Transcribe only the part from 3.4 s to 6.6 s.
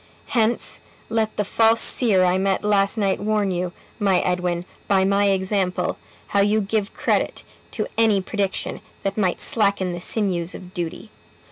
you, my Edwin, by my example, how you